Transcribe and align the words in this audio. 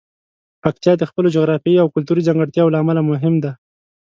پکتیا 0.63 0.93
د 0.97 1.03
خپلو 1.09 1.33
جغرافیايي 1.35 1.81
او 1.81 1.87
کلتوري 1.95 2.25
ځانګړتیاوو 2.27 2.73
له 2.73 2.79
امله 2.83 3.01
مهم 3.11 3.33
دی. 3.43 3.51